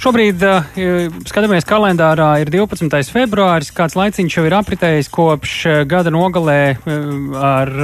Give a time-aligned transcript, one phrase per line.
[0.00, 0.70] Šobrīd uh,
[1.28, 2.88] skatāmies kalendārā, ir 12.
[3.12, 5.58] februāris, kāds laiciņš jau ir apritējis kopš
[5.90, 7.74] gada nogalē uh, ar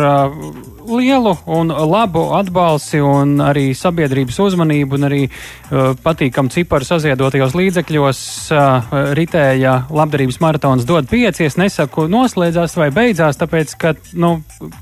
[0.89, 8.21] lielu un labu atbalsi un arī sabiedrības uzmanību un arī uh, patīkam ciparu saziedotajos līdzekļos
[8.55, 11.47] uh, ritēja labdarības maratons dod pieci.
[11.47, 14.37] Es nesaku noslēdzās vai beidzās, tāpēc, ka nu,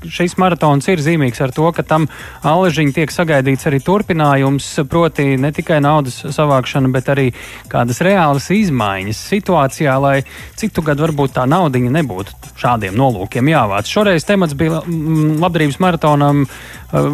[0.05, 2.07] šis maratons ir zīmīgs ar to, ka tam
[2.45, 7.27] aležiņi tiek sagaidīts arī turpinājums, proti ne tikai naudas savākšana, bet arī
[7.71, 10.17] kādas reālas izmaiņas situācijā, lai
[10.59, 13.89] citu gadu varbūt tā naudiņa nebūtu šādiem nolūkiem jāvāc.
[13.89, 16.45] Šoreiz temats bija mm, labdarības maratonam.
[16.91, 17.13] Uh,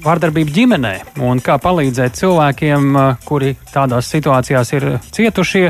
[0.00, 0.92] Vārdarbība ģimenē
[1.28, 5.66] un kā palīdzēt cilvēkiem, uh, kuri tādās situācijās ir cietušie,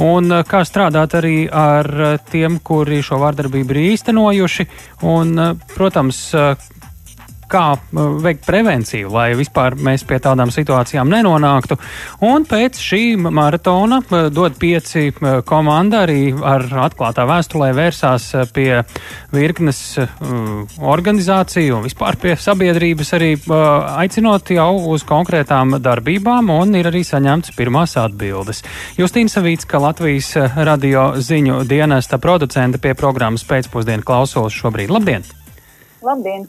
[0.00, 1.90] un uh, kā strādāt arī ar
[2.30, 4.66] tiem, kuri šo vārdarbību ir īstenojuši,
[5.04, 5.36] un,
[5.74, 6.22] protams,
[7.50, 11.78] kā veikt prevenciju, lai vispār mēs pie tādām situācijām nenonāktu.
[12.24, 14.00] Un pēc šī maratona
[14.32, 15.10] dod pieci
[15.46, 18.82] komanda arī ar atklātā vēstulē vērsās pie
[19.34, 19.82] virknes
[20.80, 23.30] organizāciju un vispār pie sabiedrības arī
[24.04, 28.64] aicinot jau uz konkrētām darbībām un ir arī saņemts pirmās atbildes.
[28.98, 34.92] Justīna Savīcka, Latvijas radio ziņu dienesta producente pie programmas pēcpusdienu klausos šobrīd.
[34.94, 35.43] Labdien!
[36.04, 36.46] Labdien!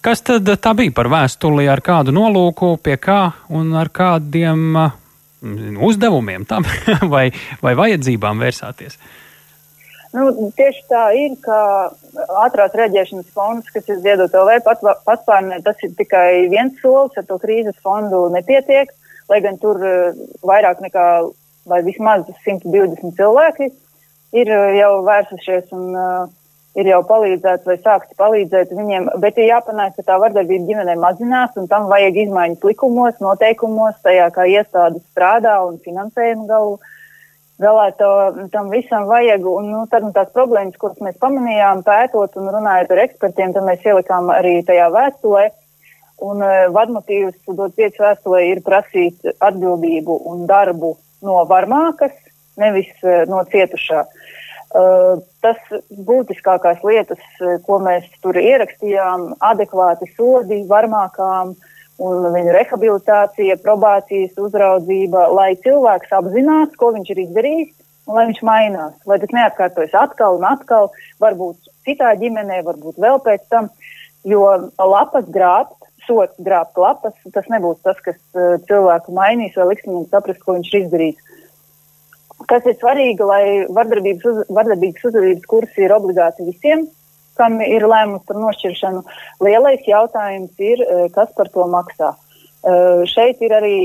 [0.00, 3.20] Kas tad tā bija par vēstuli, ar kādu nolūku, pie kā?
[3.52, 6.66] Un ar kādiem mm, uzdevumiem tam?
[7.12, 7.28] Vai,
[7.62, 8.96] vai vajadzībām vērsāties?
[10.10, 10.26] Nu,
[10.58, 11.58] tieši tā ir, ka
[12.42, 14.56] ātrās rēģēšanas fonds, kas ir ziedot LV
[15.06, 18.90] paspārnē, tas ir tikai viens solis, ar to krīzes fondu nepietiek,
[19.30, 21.06] lai gan tur eh, vairāk nekā
[21.70, 23.70] vai vismaz 120 cilvēki
[24.40, 26.26] ir eh, jau vērsušies un uh,
[26.78, 31.56] ir jau palīdzēts vai sākts palīdzēt viņiem, bet ir jāpanāk, ka tā vardarbība ģimenē mazinās,
[31.58, 36.78] un tam vajag izmaiņas likumos, noteikumos, tajā kā iestādes strādā un finansējumu galu.
[37.60, 38.10] Galā to,
[38.54, 42.94] tam visam vajag, un nu, tad nu, tās problēmas, kuras mēs pamanījām, pētot un runājot
[42.94, 45.50] ar ekspertiem, tad mēs ielikām arī tajā vēstulē.
[46.24, 50.94] Un uh, vadmotīvs dot pieci vēstulē ir prasīt atbildību un darbu
[51.24, 52.16] no varmākas,
[52.60, 54.06] nevis uh, no cietušā.
[54.06, 54.39] Uh,
[54.70, 55.58] tas
[56.06, 61.56] būtiskākās lietas, uh, ko mēs tur ierakstījām, adekvāti sodi varmākām
[62.00, 67.72] un viņu rehabilitācija, probācijas uzraudzība, lai cilvēks apzinās, ko viņš ir izdarījis
[68.08, 70.88] un lai viņš mainās, lai tas neatkārtojas atkal un atkal,
[71.22, 73.68] varbūt citā ģimenē, varbūt vēl pēc tam,
[74.26, 74.46] jo
[74.78, 75.76] lapas grābt,
[76.06, 80.56] sots grābt lapas, tas nebūs tas, kas uh, cilvēku mainīs vai liks viņam saprast, ko
[80.56, 81.28] viņš ir izdarījis.
[82.48, 86.86] Kas ir svarīgi, lai vardarbības, uz, vardarbības uzvedības kursi ir obligāti visiem,
[87.40, 89.02] kam ir lēmums par nošķiršanu.
[89.44, 92.14] Lielais jautājums ir, e, kas par to maksā.
[92.60, 93.76] Uh, šeit ir arī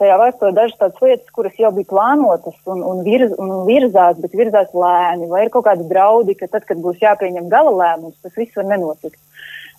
[0.00, 4.32] tajā vēsturē dažas tādas lietas, kuras jau bija plānotas un, un, virz, un virzās, bet
[4.32, 8.32] virzās lēni, vai ir kaut kādi draudi, ka tad, kad būs jāpieņem gala lēmums, tas
[8.40, 9.20] viss var nenotikt.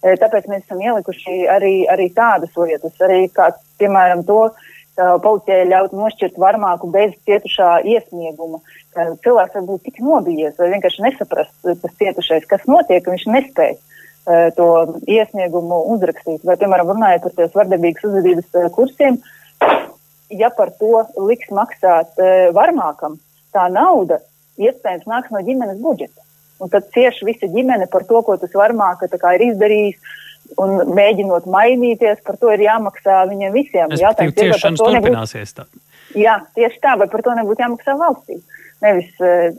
[0.06, 3.50] Uh, tāpēc mēs esam ielikuši arī, arī tādas lietas, arī kā,
[3.81, 8.61] piemēram, to, uh, policijai ļaut nošķirt varmāku bez cietušā iesnieguma.
[8.95, 14.47] Cilvēks var būt tik nobijies vai vienkārši nesaprast, tas cietušais, kas notiek, viņš nespēj uh,
[14.56, 14.69] to
[15.03, 16.45] iesniegumu uzrakstīt.
[16.47, 19.19] Vai, piemēram, runājot par tās vardarbīgas uzvedības uh, kursiem,
[20.31, 23.19] ja par to liks maksāt uh, varmākam,
[23.56, 24.22] tā nauda
[24.56, 26.23] iespējams nāks no ģimenes budžeta.
[26.63, 30.13] Un tad cieši visa ģimene par to, ko tas varmāka ir izdarījis,
[30.61, 33.95] un mēģinot mainīties, par to ir jāmaksā viņiem visiem.
[34.00, 35.69] Jautājums ir, vai to turpināsies tā.
[36.16, 38.38] Jā, tieši tā, vai par to nebūtu jāmaksā valstī.
[38.83, 39.56] Nevis uh,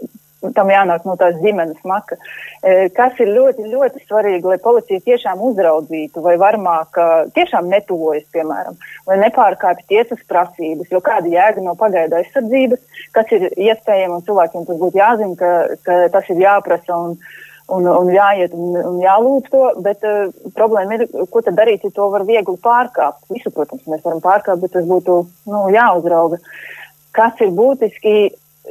[0.57, 2.17] tam jānāk no tās ģimenes maka.
[2.17, 8.25] Uh, kas ir ļoti, ļoti svarīgi, lai policija tiešām uzraudzītu vai varmāk uh, tiešām netuvojas,
[8.37, 14.29] piemēram, vai nepārkāpj tiesas prasības, jo kāda jēga no pagaida aizsardzības, kas ir iespējams un
[14.31, 15.53] cilvēkiem tas būtu jāzina, ka,
[15.85, 20.31] ka tas ir jāprasa un, uh, un, un jāiet un, un jālūdz to, bet uh,
[20.57, 23.27] problēma ir, ko tad darīt, ja to var viegli pārkāpt.
[23.33, 26.41] Visu, protams, mēs varam pārkāpt, bet tas būtu nu, jāuzrauga.
[27.17, 28.17] Kas ir būtiski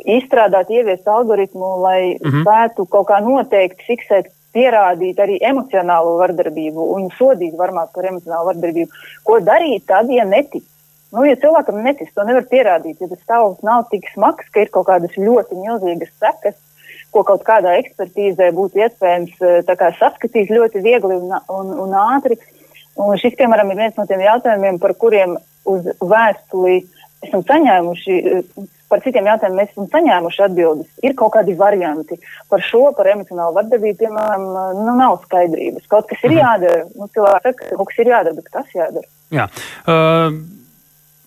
[0.04, 2.42] izstrādāt, ieviest algoritmu, lai mm -hmm.
[2.44, 8.92] spētu kaut kā noteikti fiksēt, pierādīt arī emocionālo vardarbību un sodīt varmāk par emocionālo vardarbību.
[9.24, 10.64] Ko darīt tad, ja netic?
[11.12, 14.72] Nu, ja cilvēkam netic, to nevar pierādīt, ja tas stāvoklis nav tik smags, ka ir
[14.74, 16.56] kaut kādas ļoti milzīgas sekas,
[17.16, 22.40] ko kaut kādā ekspertīzē būtu iespējams eh, saskatīt ļoti viegli un, un, un ātri.
[23.00, 25.36] Un šis, piemēram, ir viens no tiem jautājumiem, par kuriem
[25.68, 26.78] uz vēstuli
[27.26, 30.92] esam saņēmuši, eh, par citiem jautājumiem mēs esam saņēmuši atbildes.
[31.04, 32.20] Ir kaut kādi varianti
[32.52, 34.46] par šo, par emocionālu vardarbību, piemēram,
[34.82, 35.88] nu, nav skaidrības.
[35.92, 36.44] Kaut kas ir mhm.
[36.44, 39.10] jādara, nu, cilvēks saka, ka kaut kas ir jādara, bet kas jādara?
[39.36, 39.50] Jā.
[39.88, 40.44] Uh...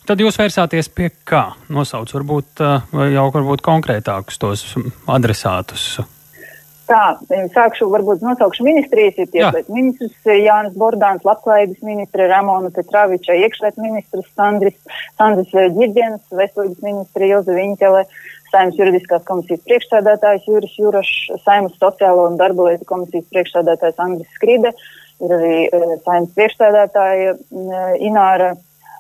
[0.08, 1.50] tad jūs vērsāties pie kā?
[1.72, 2.62] Nosauc varbūt
[3.14, 4.64] jau varbūt konkrētākus tos
[5.08, 5.98] adresātus.
[6.88, 7.18] Tā,
[7.52, 14.30] sākšu, varbūt nosaukšu ministrijas, ir tieslietu ministrs Jānis Bordāns, labklājības ministre Ramona Petraviča, iekšlietu ministrs
[14.32, 14.78] Sandris,
[15.20, 18.06] Sandris Ģirģienas, veselības ministre Ilze Viņķele,
[18.48, 24.72] Saimnes juridiskās komisijas priekšsēdētājs Juris Jurašs, Saimnes sociālo un darba lietu komisijas priekšsēdētājs Andris Skride,
[25.20, 25.58] ir arī
[26.06, 27.36] Saimnes priekšsēdētāja
[28.08, 28.54] Ināra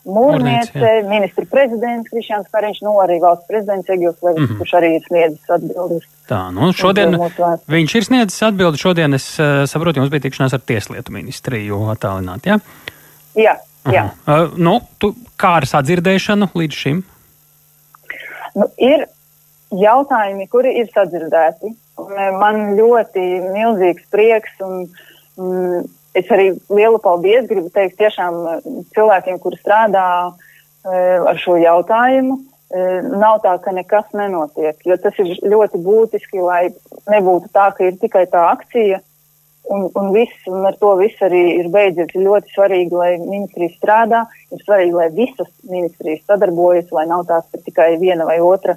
[0.08, 4.58] Mūrniece, ministra prezidents Krišjāns Kariņš, nu arī valsts prezidents Egils Levis, mm -hmm.
[4.60, 6.06] kurš arī ir sniedzis atbildes.
[6.30, 7.16] Tā, nu šodien
[7.68, 8.80] viņš ir sniedzis atbildi.
[8.80, 12.58] Šodien es uh, saprotu, jums bija tikšanās ar Tieslietu ministriju attālināt, jā?
[13.36, 13.54] Jā,
[13.92, 14.08] jā.
[14.26, 17.04] Uh, nu, tu, kā ar sadzirdēšanu līdz šim?
[18.56, 19.06] Nu, ir
[19.70, 21.74] jautājumi, kuri ir sadzirdēti.
[21.98, 24.86] Un, man ļoti milzīgs prieks un
[25.36, 31.58] mm, es arī lielu paldies gribu teikt tiešām eh, cilvēkiem, kuri strādā eh, ar šo
[31.60, 32.38] jautājumu.
[32.68, 36.68] Eh, nav tā, ka nekas nenotiek, jo tas ir ļoti būtiski, lai
[37.08, 39.00] nebūtu tā, ka ir tikai tā akcija
[39.72, 42.12] un, un viss, un ar to viss arī ir beidzies.
[42.14, 47.48] Ir ļoti svarīgi, lai ministrijas strādā, ir svarīgi, lai visas ministrijas sadarbojas, lai nav tās
[47.64, 48.76] tikai viena vai otra,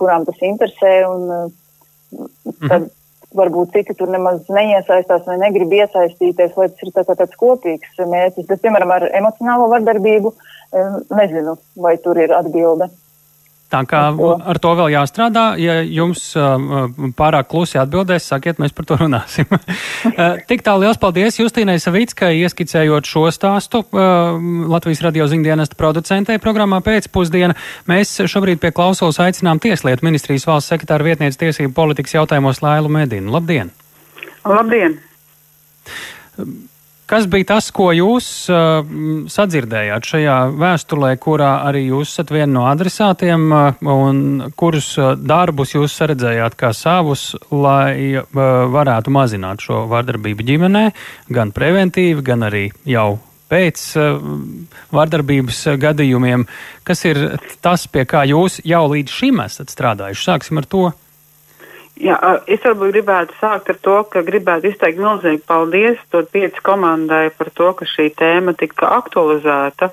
[0.00, 0.94] kurām tas interesē.
[1.08, 1.52] Un,
[2.10, 2.88] tad, mhm
[3.36, 8.48] varbūt citi tur nemaz neiesaistās vai negrib iesaistīties, vai tas ir tā, tāds kopīgs mērķis.
[8.48, 10.34] Bet, piemēram, ar emocionālo vardarbību
[11.14, 12.90] nezinu, vai tur ir atbilde.
[13.70, 15.44] Tā kā ar to vēl jāstrādā.
[15.60, 19.46] Ja jums uh, pārāk klusi atbildēs, sakiet, mēs par to runāsim.
[19.52, 24.40] uh, tik tālu liels paldies Justīnai Savickai, ieskicējot šo stāstu uh,
[24.70, 27.54] Latvijas radio ziņdienesta producentei programmā pēcpusdiena.
[27.90, 33.30] Mēs šobrīd pie klausulas aicinām Tieslietu ministrijas valsts sekretāra vietniece tiesību politikas jautājumos Lailu Medinu.
[33.36, 33.70] Labdien!
[34.44, 34.98] Labdien!
[37.10, 38.86] Kas bija tas, ko jūs uh,
[39.34, 44.20] sadzirdējāt šajā vēstulē, kurā arī jūs esat viena no adresātiem uh, un
[44.54, 48.28] kurus uh, darbus jūs saredzējāt kā savus, lai uh,
[48.70, 50.84] varētu mazināt šo vardarbību ģimenē,
[51.34, 53.18] gan preventīvi, gan arī jau
[53.50, 54.22] pēc uh,
[54.94, 56.46] vardarbības gadījumiem?
[56.86, 57.24] Kas ir
[57.58, 60.28] tas, pie kā jūs jau līdz šim esat strādājuši?
[60.30, 60.86] Sāksim ar to.
[62.00, 62.16] Jā,
[62.48, 67.50] es varbūt gribētu sākt ar to, ka gribētu izteikt milzīgi paldies to pieci komandai par
[67.52, 69.90] to, ka šī tēma tika aktualizēta,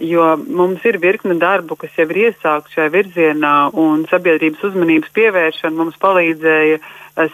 [0.00, 5.76] jo mums ir virkne darbu, kas jau ir iesākt šajā virzienā, un sabiedrības uzmanības pievēršana
[5.76, 6.80] mums palīdzēja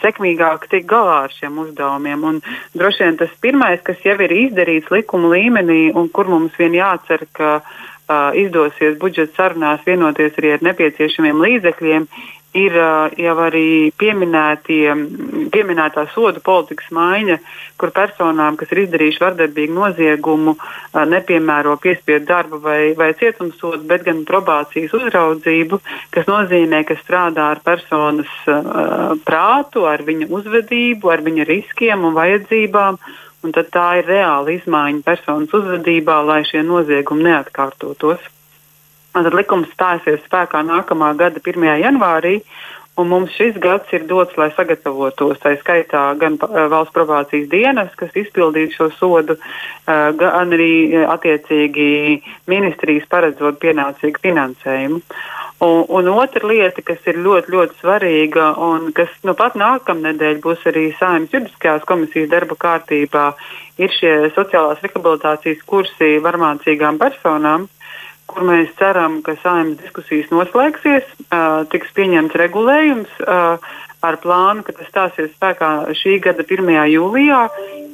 [0.03, 2.25] sekmīgāk tikt galā ar šiem uzdevumiem.
[2.27, 2.41] Un
[2.75, 7.23] droši vien tas pirmais, kas jau ir izdarīts likuma līmenī, un kur mums vien jācer,
[7.39, 12.09] ka uh, izdosies budžeta sarunās vienoties arī ar nepieciešamiem līdzekļiem,
[12.57, 12.77] ir
[13.21, 17.37] jau arī pieminētā sodu politikas maiņa,
[17.81, 20.57] kur personām, kas ir izdarījuši vardarbīgu noziegumu,
[21.13, 25.81] nepiemēro piespiedu darbu vai, vai cietumsodu, bet gan probācijas uzraudzību,
[26.17, 28.33] kas nozīmē, ka strādā ar personas
[29.29, 33.01] prātu, ar viņa uzvedību, ar viņa riskiem un vajadzībām.
[33.45, 38.25] Un tad tā ir reāla izmaiņa personas uzvedībā, lai šie noziegumi neatkārtotos.
[39.17, 41.65] Tad likums stāsies spēkā nākamā gada 1.
[41.81, 42.41] janvārī.
[42.97, 48.15] Un mums šis gads ir dots, lai sagatavotos, tā skaitā gan valsts probācijas dienas, kas
[48.17, 49.37] izpildīs šo sodu,
[49.85, 51.89] gan arī attiecīgi
[52.49, 55.03] ministrijas paredzot pienācīgu finansējumu.
[55.67, 60.65] Un, un otra lieta, kas ir ļoti, ļoti svarīga un kas nu pat nākamnedēļ būs
[60.73, 63.31] arī Sājumas juridiskās komisijas darba kārtībā,
[63.81, 67.69] ir šie sociālās rehabilitācijas kursi varmācīgām personām
[68.31, 71.09] kur mēs ceram, ka saimnes diskusijas noslēgsies,
[71.73, 73.21] tiks pieņemts regulējums
[74.07, 76.69] ar plānu, ka tas stāsies spēkā šī gada 1.
[76.93, 77.41] jūlijā,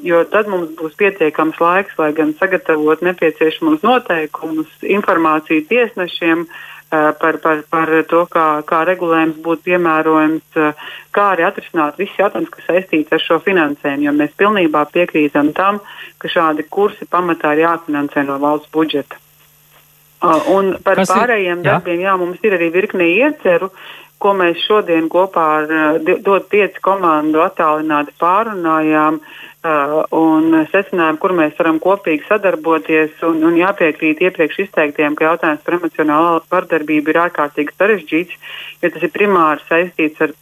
[0.05, 6.47] jo tad mums būs pietiekams laiks, lai gan sagatavot nepieciešamos noteikumus, informāciju tiesnešiem
[6.93, 10.59] par, par, par to, kā, kā regulējums būtu piemērojams,
[11.17, 15.81] kā arī atrisināt visus jautājumus, kas saistīti ar šo finansējumu, jo mēs pilnībā piekrītam tam,
[16.21, 19.17] ka šādi kursi pamatā ir jāfinansē no valsts budžeta.
[20.23, 21.67] Un par Kas pārējiem ir?
[21.67, 22.13] darbiem, jā.
[22.13, 23.71] jā, mums ir arī virkni ieceru,
[24.23, 31.57] ko mēs šodien kopā ar dot pieci komandu attālināti pārunājām uh, un secinājām, kur mēs
[31.59, 37.75] varam kopīgi sadarboties un, un jāpiekrīt iepriekš izteiktiem, ka jautājums par emocionālo vardarbību ir ārkārtīgi
[37.75, 38.39] sarežģīts,
[38.85, 40.37] jo tas ir primāri saistīts ar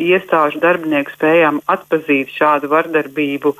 [0.00, 3.54] iestāžu darbinieku spējām atpazīt šādu vardarbību,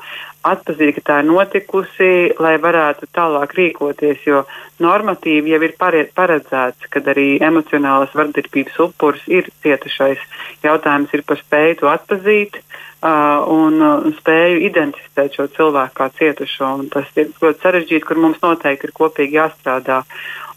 [0.45, 2.09] atzīt, ka tā ir notikusi,
[2.41, 4.43] lai varētu tālāk rīkoties, jo
[4.83, 10.21] normatīvi jau ir paredzēts, ka arī emocionālas vardarbības upurs ir cietušais.
[10.65, 16.71] Jautājums ir par spēju to atzīt uh, un uh, spēju identificēt šo cilvēku kā cietušo.
[16.93, 20.03] Tas ir ļoti sarežģīti, kur mums noteikti ir kopīgi jāstrādā.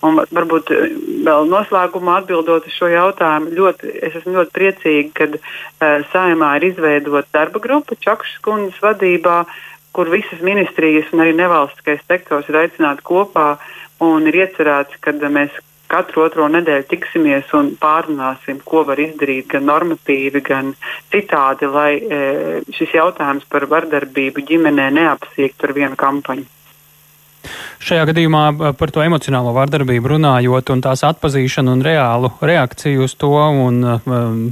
[0.06, 0.92] Un varbūt eh,
[1.26, 6.68] vēl noslēgumā atbildot uz šo jautājumu, ļoti, es esmu ļoti priecīga, ka uh, saimā ir
[6.70, 9.40] izveidota darba grupa Čakšas kundzes vadībā,
[9.96, 13.56] kur visas ministrijas un arī nevalstiskais sektors ir aicināti kopā
[14.06, 15.56] un ir iecerēts, ka mēs
[15.88, 20.74] katru otro nedēļu tiksimies un pārunāsim, ko var izdarīt gan normatīvi, gan
[21.12, 22.20] citādi, lai e,
[22.76, 26.46] šis jautājums par vardarbību ģimenē neapsiektu ar vienu kampaņu.
[27.78, 33.30] Šajā gadījumā par to emocionālo vardarbību runājot un tās atpazīšanu un reālu reakciju uz to
[33.36, 33.78] un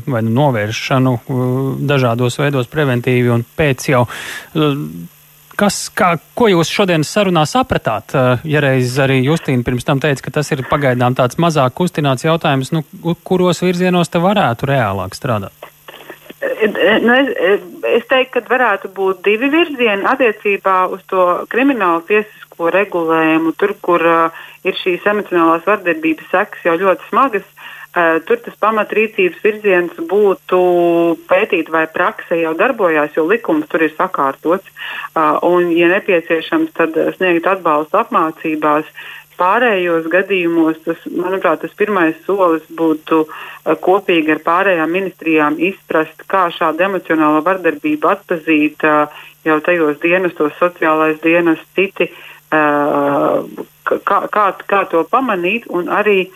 [0.06, 1.16] vai nu novēršanu
[1.90, 4.06] dažādos veidos preventīvi un pēc jau
[5.56, 8.12] Kas, kā, ko jūs šodienas sarunā sapratāt?
[8.44, 12.74] Ja reiz arī Justīna pirms tam teica, ka tas ir pagaidām tāds mazāk kustināts jautājums,
[12.76, 12.82] nu,
[13.24, 15.70] kuros virzienos te varētu reālāk strādāt?
[17.00, 22.04] Nu, es, es teiktu, ka varētu būt divi virzieni attiecībā uz to kriminālu
[22.56, 23.54] tiesisko regulējumu.
[23.56, 24.30] Tur, kur uh,
[24.64, 31.70] ir šīs emocionālās vardarbības sekas jau ļoti smagas, uh, tur tas pamatrīcības virziens būtu pētīt,
[31.70, 34.66] vai prakse jau darbojās, jo likums tur ir sakārtots.
[35.14, 38.84] Uh, un, ja nepieciešams, tad sniegt atbalstu apmācībās.
[39.36, 43.26] Pārējos gadījumos, tas, manuprāt, tas pirmais solis būtu
[43.84, 48.86] kopīgi ar pārējām ministrijām izprast, kā šādu emocionālo vardarbību atpazīt
[49.44, 56.26] jau tajos dienestos, sociālais dienas, citi, uh, kā, kā, kā to pamanīt un arī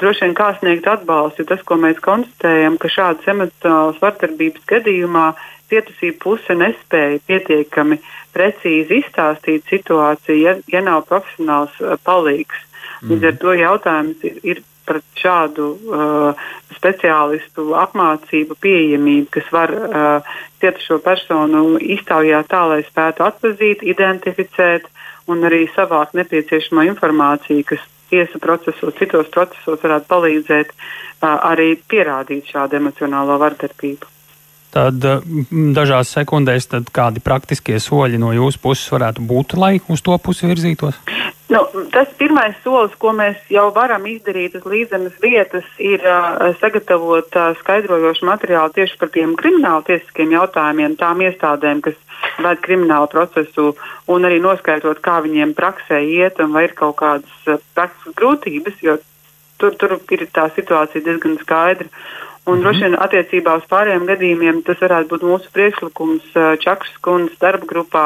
[0.00, 1.46] droši vien kā sniegt atbalstu.
[1.48, 5.26] Tas, ko mēs konstatējam, ka šādas emocionālas vardarbības gadījumā
[5.70, 7.98] cietusība puse nespēja pietiekami
[8.36, 12.64] precīzi izstāstīt situāciju, ja, ja nav profesionāls uh, palīgs.
[13.06, 16.44] Līdz ar to jautājums ir, ir par šādu uh,
[16.76, 24.86] speciālistu apmācību, pieejamību, kas var uh, cietušo personu iztaujāt tā, lai spētu atpazīt, identificēt
[25.32, 30.74] un arī savākt nepieciešamo informāciju, kas tiesa procesos, citos procesos varētu palīdzēt
[31.26, 34.14] arī pierādīt šādu emocionālo vardarbību
[34.76, 35.04] tad
[35.76, 40.50] dažās sekundēs tad kādi praktiskie soļi no jūsu puses varētu būt, lai uz to pusi
[40.50, 40.98] virzītos?
[41.48, 41.60] Nu,
[41.94, 47.52] tas pirmais solis, ko mēs jau varam izdarīt uz līdzenas vietas, ir uh, sagatavot uh,
[47.60, 51.94] skaidrojošu materiālu tieši par tiem kriminālu tiesiskiem jautājumiem, tām iestādēm, kas
[52.42, 53.68] ved kriminālu procesu,
[54.10, 58.82] un arī noskaidrot, kā viņiem praksē iet un vai ir kaut kādas uh, praktiskas grūtības,
[58.82, 58.98] jo
[59.62, 61.86] tur, tur ir tā situācija diezgan skaidra.
[62.46, 66.28] Un droši vien attiecībā uz pārējiem gadījumiem tas varētu būt mūsu priekšlikums
[66.62, 68.04] Čakras kundzes darba grupā,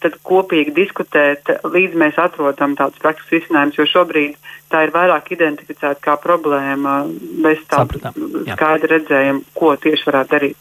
[0.00, 4.38] tad kopīgi diskutēt, līdz mēs atrodam tādus praktiskus risinājumus, jo šobrīd
[4.70, 7.02] tā ir vairāk identificēta kā problēma
[7.42, 8.14] bez tāda
[8.54, 10.58] skaidra redzējuma, ko tieši varētu darīt.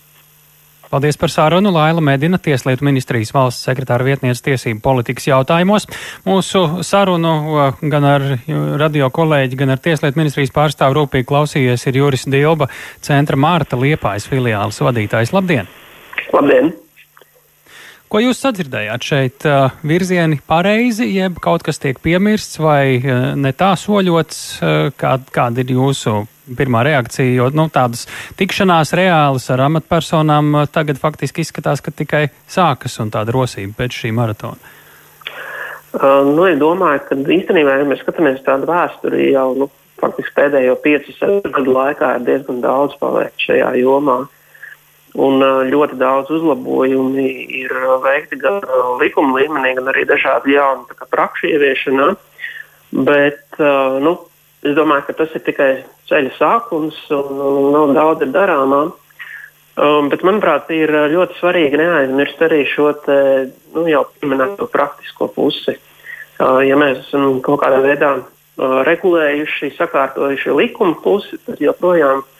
[0.89, 1.69] Paldies par sārunu.
[1.69, 5.85] Laila Medina, Tieslietu ministrijas valsts sekretāra vietniece tiesību politikas jautājumos.
[6.25, 7.33] Mūsu sarunu
[7.91, 8.25] gan ar
[8.81, 12.71] radio kolēģi, gan ar Tieslietu ministrijas pārstāvu rūpīgi klausījies ir Juris Dilba,
[13.05, 15.33] centra Mārta Liepājas filiāles vadītājs.
[15.35, 15.69] Labdien!
[16.33, 16.73] Labdien!
[18.09, 19.45] Ko jūs sadzirdējāt šeit?
[19.85, 22.97] Virzieni pareizi, jeb kaut kas tiek piemirsts vai
[23.37, 24.39] ne tā soļots?
[24.97, 26.23] Kā, kāda ir jūsu
[26.57, 27.29] pirmā reakcija?
[27.35, 28.05] Jo nu, tādas
[28.39, 34.13] tikšanās reālas ar amatpersonām tagad faktiski izskatās, ka tikai sākas un tāda rosība pēc šī
[34.15, 34.75] maratona.
[35.89, 40.75] Uh, nu, es domāju, ka īstenībā, ja mēs skatāmies tādu vēsturi, jau nu, faktiski pēdējo
[40.83, 44.21] 5 gadu laikā ir diezgan daudz paveikts šajā jomā.
[44.25, 44.35] Uh,
[45.17, 45.41] Un
[45.71, 47.71] ļoti daudz uzlabojumu ir
[48.03, 48.61] veikti gan
[49.01, 52.09] likuma līmenī, gan arī dažādi jauni prakšu ieviešanā.
[52.93, 53.57] Bet
[54.05, 54.15] nu,
[54.65, 55.69] es domāju, ka tas ir tikai
[56.09, 58.87] ceļa sākums un, un nu, daudz ir darāmā.
[59.79, 63.19] Um, bet, manuprāt, ir ļoti svarīgi neaizmirst arī šo te,
[63.75, 65.77] nu, jau pieminēto praktisko pusi.
[66.39, 72.35] Uh, ja mēs esam kaut kādā veidā uh, regulējuši, sakārtojuši likuma pusi, tad joprojām uh,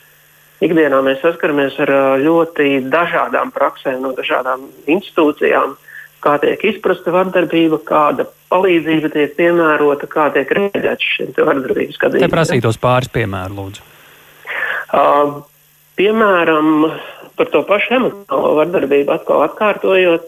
[0.64, 5.76] ikdienā mēs saskaramies ar ļoti dažādām praksēm no dažādām institūcijām,
[6.24, 12.26] kā tiek izprasta vardarbība, kāda palīdzība tiek piemērota, kā tiek rēģēts šiem vardarbības gadījumiem.
[12.26, 13.86] Te prasītos pāris piemēru, lūdzu.
[14.90, 15.40] Uh,
[16.00, 16.90] piemēram,
[17.38, 20.26] par to pašu emocionālo vardarbību atkal atkārtojot,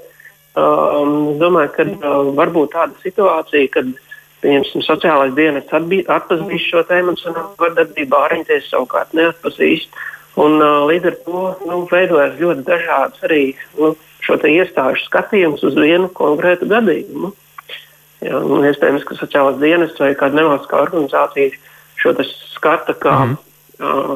[0.53, 3.89] um, es domāju, ka uh, var būt tāda situācija, kad
[4.41, 10.01] pieņemsim, sociālais dienests atpazīst šo emocionālo vardarbību, ārņķis savukārt neatpazīst.
[10.39, 13.43] Un, uh, līdz ar to nu, veidojas ļoti dažādas arī
[13.79, 17.33] nu, šo iestāžu skatījums uz vienu konkrētu gadījumu.
[17.33, 17.39] Jā,
[18.29, 21.55] un, iespējams, ka sociālās dienas vai kāda nevalstiskā organizācija
[22.01, 22.13] šo
[22.53, 23.37] skata kā, mm.
[23.81, 24.13] uh,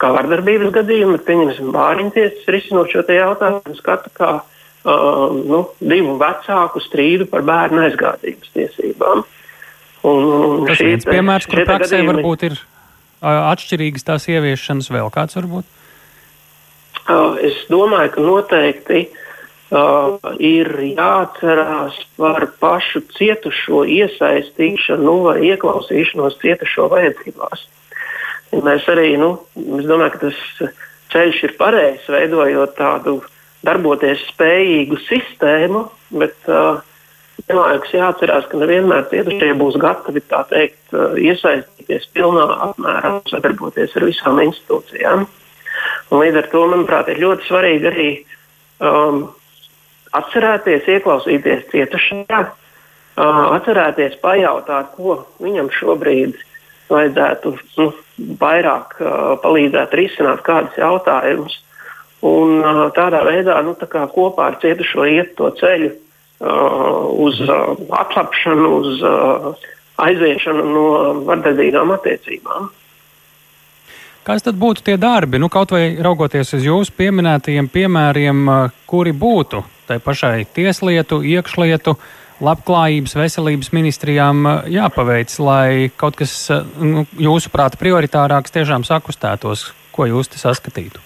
[0.00, 6.82] kā vardarbības gadījumu, bet pieņemsim bāriņtiesas risinot šo jautājumu, skata kā uh, nu, divu vecāku
[6.84, 9.24] strīdu par bērnu aizgādības tiesībām.
[10.08, 12.20] Un, un Tas viens te, piemērs, kur praksē gadījumi...
[12.20, 12.60] varbūt ir
[13.28, 15.74] atšķirīgas tās ieviešanas, vēl kāds varbūt?
[17.42, 19.24] Es domāju, ka noteikti uh,
[19.70, 27.66] ir jāatcerās par pašu cietušo iesaistīšanu nu, vai ieklausīšanos cietušo vajadzībās.
[28.52, 29.34] Ja mēs arī, nu,
[29.76, 30.72] es domāju, ka tas
[31.12, 33.18] ceļš ir pareizs, veidojot tādu
[33.66, 35.84] darboties spējīgu sistēmu,
[36.16, 36.80] bet uh,
[37.44, 44.40] vienlaikus jāatcerās, ka nevienmēr cietušie būs gatavi teikt, uh, iesaistīties pilnā apmērā, sadarboties ar visām
[44.46, 45.26] institūcijām.
[46.08, 48.08] Un līdz ar to, manuprāt, ir ļoti svarīgi arī
[48.80, 49.26] um,
[50.16, 52.42] atcerēties, ieklausīties cietušajā,
[53.18, 56.36] atcerēties, pajautāt, ko viņam šobrīd
[56.88, 57.88] vajadzētu nu,
[58.40, 58.98] vairāk
[59.42, 61.58] palīdzēt risināt kādus jautājumus.
[62.26, 62.62] Un
[62.96, 65.92] tādā veidā nu, tā kopā ar cietušo iet to ceļu
[67.18, 69.04] uz atlapšanu, uz
[69.98, 70.88] aiziešanu no
[71.28, 72.68] vardarbīgām attiecībām.
[74.26, 78.42] Kas tad būtu tie darbi, nu, kaut vai raugoties uz jūsu pieminētajiem piemēriem,
[78.86, 81.96] kuri būtu tai pašai tieslietu, iekšlietu,
[82.44, 90.06] labklājības, veselības ministrijām uh, jāpaveic, lai kaut kas, uh, nu, jūsuprāt, prioritārāks tiešām sakustētos, ko
[90.06, 91.02] jūs te saskatītu?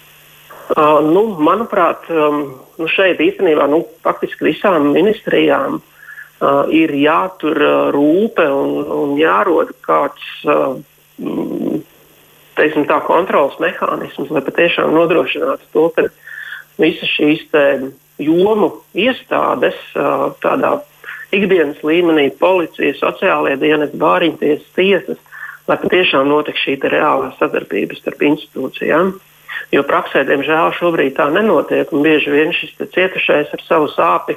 [0.72, 2.44] Uh, nu, manuprāt, um,
[2.80, 9.72] nu šeit īstenībā nu, faktiski visām ministrijām uh, ir jātur uh, rūpe un, un jārod
[9.84, 10.76] kāds uh,
[12.56, 16.06] teiksim, tā, kontrols mehānisms, lai patiešām nodrošinātu to, ka
[16.80, 17.46] visas šīs
[18.20, 19.78] jomu iestādes
[20.42, 20.76] tādā
[21.32, 25.20] ikdienas līmenī, policija, sociālajie dienesti, bāriņtiesas, tiesas,
[25.68, 29.14] lai patiešām notiek šī reālā sadarbība starp institūcijām.
[29.72, 31.88] Jo praksē, diemžēl, šobrīd tā nenotiek.
[32.04, 34.36] Bieži vien šis cietušais ar savu sāpi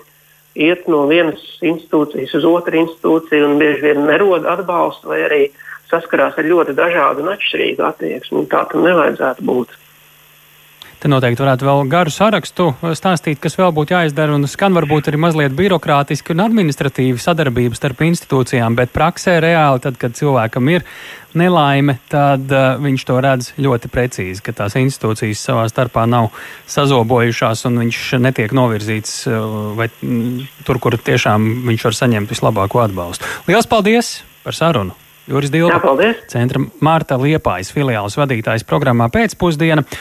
[0.55, 5.41] iet no vienas institūcijas uz otru institūciju un bieži vien nerod atbalstu vai arī
[5.91, 8.45] saskarās ar ļoti dažādu un atšķirīgu attieksmi.
[8.51, 9.75] Tā tam nevajadzētu būt.
[11.05, 15.19] Te noteikti varētu vēl garu sarakstu stāstīt, kas vēl būtu jāizdara, un skan varbūt arī
[15.21, 20.87] mazliet birokrātiski un administratīvi sadarbības starp institūcijām, bet praksē reāli, tad, kad cilvēkam ir
[21.37, 26.31] nelaime, tad uh, viņš to redz ļoti precīzi, ka tās institūcijas savā starpā nav
[26.73, 29.45] sazobojušās un viņš netiek novirzīts uh,
[29.77, 33.29] vai mm, tur, kur tiešām viņš var saņemt vislabāko atbalstu.
[33.45, 34.97] Lielas paldies par sarunu!
[35.25, 39.81] Juris Dilba, Jā, centra Mārta Liepājas filiāls vadītājs programmā pēcpusdiena